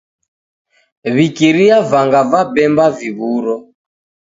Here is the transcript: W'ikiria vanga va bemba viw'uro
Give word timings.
W'ikiria 1.13 1.77
vanga 1.91 2.21
va 2.31 2.41
bemba 2.53 2.87
viw'uro 2.97 3.55